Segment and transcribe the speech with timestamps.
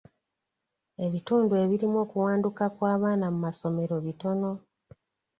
[1.05, 4.51] Ebitundu ebirimu okuwanduka kw'abaana mu masomero bitono.